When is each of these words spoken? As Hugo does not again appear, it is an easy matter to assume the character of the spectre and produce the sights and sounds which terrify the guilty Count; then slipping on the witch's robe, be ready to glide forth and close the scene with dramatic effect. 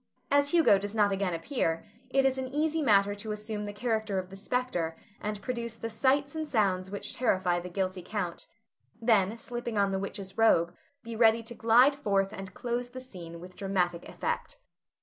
As 0.31 0.49
Hugo 0.49 0.79
does 0.79 0.95
not 0.95 1.11
again 1.11 1.35
appear, 1.35 1.85
it 2.09 2.25
is 2.25 2.39
an 2.39 2.47
easy 2.47 2.81
matter 2.81 3.13
to 3.13 3.31
assume 3.31 3.65
the 3.65 3.71
character 3.71 4.17
of 4.17 4.31
the 4.31 4.35
spectre 4.35 4.97
and 5.21 5.39
produce 5.43 5.77
the 5.77 5.91
sights 5.91 6.33
and 6.33 6.49
sounds 6.49 6.89
which 6.89 7.13
terrify 7.13 7.59
the 7.59 7.69
guilty 7.69 8.01
Count; 8.01 8.47
then 8.99 9.37
slipping 9.37 9.77
on 9.77 9.91
the 9.91 9.99
witch's 9.99 10.39
robe, 10.39 10.73
be 11.03 11.15
ready 11.15 11.43
to 11.43 11.53
glide 11.53 11.95
forth 11.95 12.33
and 12.33 12.55
close 12.55 12.89
the 12.89 12.99
scene 12.99 13.39
with 13.39 13.55
dramatic 13.55 14.09
effect. 14.09 14.57